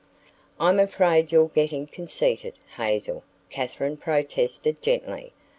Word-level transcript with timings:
"I'm 0.59 0.79
afraid 0.79 1.31
you're 1.31 1.49
getting 1.49 1.85
conceited, 1.85 2.55
Hazel," 2.75 3.23
Katherine 3.51 3.97
protested 3.97 4.81
gently. 4.81 5.31